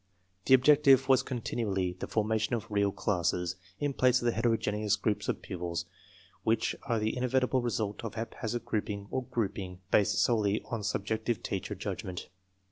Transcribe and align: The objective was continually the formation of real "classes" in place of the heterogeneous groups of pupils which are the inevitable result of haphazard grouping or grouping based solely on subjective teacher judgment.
The 0.45 0.55
objective 0.55 1.07
was 1.07 1.21
continually 1.21 1.93
the 1.93 2.07
formation 2.07 2.55
of 2.55 2.65
real 2.71 2.91
"classes" 2.91 3.55
in 3.79 3.93
place 3.93 4.19
of 4.19 4.25
the 4.25 4.31
heterogeneous 4.31 4.95
groups 4.95 5.29
of 5.29 5.43
pupils 5.43 5.85
which 6.41 6.75
are 6.87 6.97
the 6.97 7.15
inevitable 7.15 7.61
result 7.61 8.03
of 8.03 8.15
haphazard 8.15 8.65
grouping 8.65 9.05
or 9.11 9.23
grouping 9.25 9.81
based 9.91 10.17
solely 10.19 10.63
on 10.63 10.81
subjective 10.83 11.43
teacher 11.43 11.75
judgment. 11.75 12.29